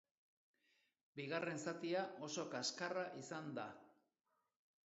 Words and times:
Bigarren 1.19 1.61
zatia 1.71 2.01
oso 2.29 2.47
kaskarra 2.57 3.07
izan 3.25 3.55
da. 3.61 3.71